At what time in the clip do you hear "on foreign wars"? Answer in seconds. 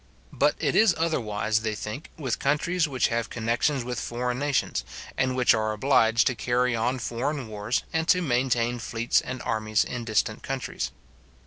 6.75-7.83